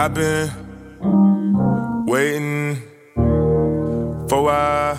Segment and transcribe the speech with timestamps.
[0.00, 0.48] I've been
[2.06, 2.80] waiting
[4.28, 4.96] for a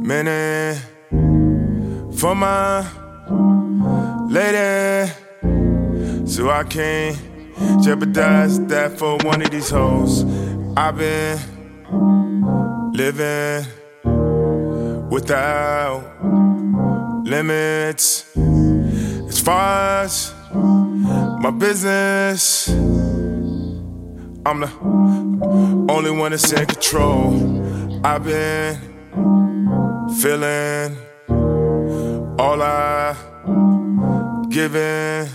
[0.00, 0.82] minute
[2.16, 2.84] for my
[4.28, 5.12] lady,
[6.26, 7.16] so I can't
[7.84, 10.24] jeopardize that for one of these hoes.
[10.76, 11.38] I've been
[12.94, 13.64] living
[15.08, 16.02] without
[17.24, 18.36] limits
[19.28, 23.01] as far as my business.
[24.44, 28.00] I'm the only one that's in control.
[28.04, 28.76] I've been
[30.20, 30.96] feeling
[32.40, 33.14] all I
[34.50, 35.28] given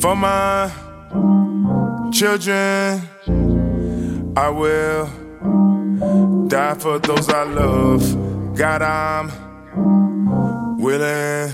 [0.00, 0.72] for my
[2.12, 3.00] children.
[4.36, 5.06] I will
[6.48, 8.56] die for those I love.
[8.56, 9.30] God, I'm
[10.78, 11.52] willing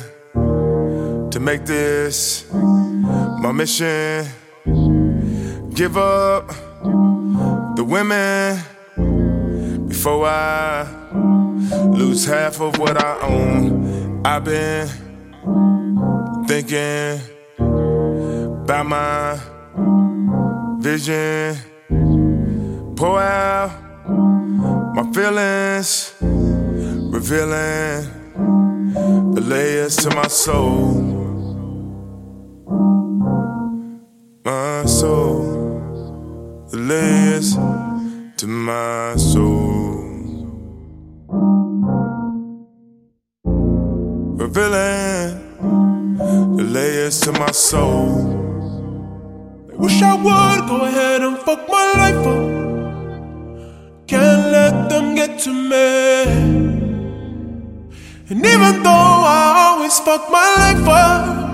[1.30, 4.27] to make this my mission.
[5.74, 6.46] Give up
[7.74, 8.60] the women
[9.88, 10.87] before I
[11.90, 14.23] lose half of what I own.
[14.24, 14.87] I've been
[16.46, 17.21] thinking
[17.59, 19.40] about my
[20.79, 21.57] vision.
[22.95, 23.73] Pour out
[24.95, 26.15] my feelings,
[27.10, 28.06] revealing
[29.34, 31.24] the layers to my soul.
[36.88, 37.54] Layers
[38.37, 40.02] to my soul.
[44.37, 45.57] Revealing
[46.57, 48.43] the layers to my soul.
[49.73, 52.45] I Wish I would go ahead and fuck my life up.
[54.07, 56.24] Can't let them get to me.
[58.30, 61.45] And even though I always fuck my life up.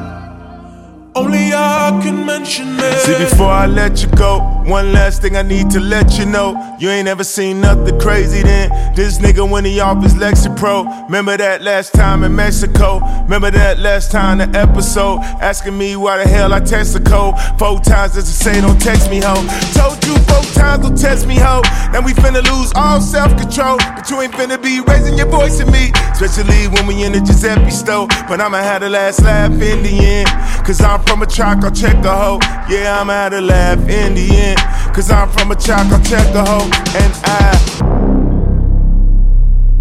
[1.15, 2.99] Only I can mention it.
[3.01, 6.77] See, before I let you go, one last thing I need to let you know.
[6.79, 8.95] You ain't ever seen nothing crazy then.
[8.95, 11.05] This nigga when he off his Lexapro.
[11.07, 13.01] Remember that last time in Mexico?
[13.25, 15.19] Remember that last time the episode?
[15.43, 17.35] Asking me why the hell I text the code.
[17.59, 19.35] Four times just to say don't text me, ho.
[19.75, 21.63] Told you four times don't text me, ho.
[21.93, 23.79] Now we finna lose all self control.
[23.79, 25.91] But you ain't finna be raising your voice at me.
[26.13, 28.07] Especially when we in the Giuseppe store.
[28.29, 30.29] But I'ma have the last laugh in the end.
[30.65, 32.39] Cause I'm from a Tribe Called check a hoe.
[32.69, 34.60] Yeah, I'ma have to laugh in the end.
[34.93, 36.69] Cause I'm from a Tribe Called check hoe.
[36.99, 37.55] And I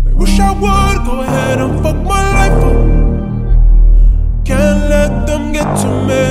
[0.05, 4.45] They Wish I would go ahead and fuck my life up.
[4.45, 6.25] Can't let them get to me.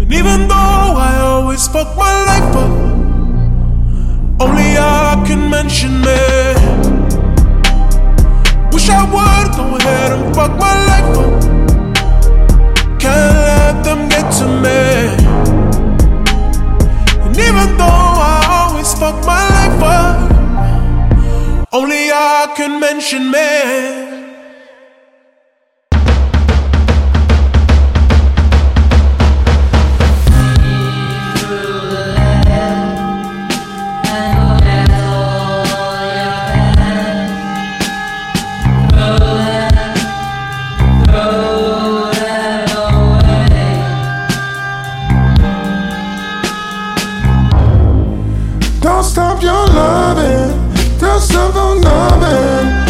[0.00, 2.72] And even though I always fuck my life up,
[4.42, 6.20] only I can mention me.
[8.72, 11.42] Wish I would go ahead and fuck my life up.
[13.00, 15.21] Can't let them get to me.
[22.42, 23.38] I can mention me.
[48.80, 50.41] Don't stop your loving.
[51.20, 52.81] Stop on loving.